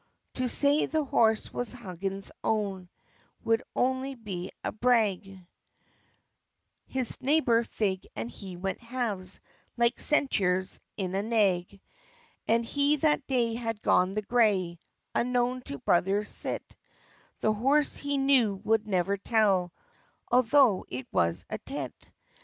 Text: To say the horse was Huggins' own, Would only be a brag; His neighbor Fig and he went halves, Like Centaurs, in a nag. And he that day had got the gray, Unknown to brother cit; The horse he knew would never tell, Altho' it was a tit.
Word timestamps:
To 0.33 0.47
say 0.49 0.87
the 0.87 1.03
horse 1.03 1.53
was 1.53 1.73
Huggins' 1.73 2.31
own, 2.43 2.89
Would 3.43 3.61
only 3.75 4.15
be 4.15 4.49
a 4.63 4.71
brag; 4.71 5.45
His 6.87 7.21
neighbor 7.21 7.63
Fig 7.63 8.07
and 8.15 8.27
he 8.27 8.57
went 8.57 8.81
halves, 8.81 9.39
Like 9.77 9.99
Centaurs, 9.99 10.79
in 10.97 11.13
a 11.13 11.21
nag. 11.21 11.79
And 12.47 12.65
he 12.65 12.95
that 12.95 13.27
day 13.27 13.53
had 13.53 13.83
got 13.83 14.15
the 14.15 14.23
gray, 14.23 14.79
Unknown 15.13 15.61
to 15.65 15.77
brother 15.77 16.23
cit; 16.23 16.75
The 17.41 17.53
horse 17.53 17.95
he 17.97 18.17
knew 18.17 18.55
would 18.63 18.87
never 18.87 19.17
tell, 19.17 19.71
Altho' 20.31 20.83
it 20.89 21.05
was 21.11 21.45
a 21.47 21.59
tit. 21.59 21.93